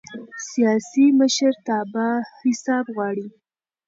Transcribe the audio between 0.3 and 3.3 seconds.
سیاسي مشرتابه حساب غواړي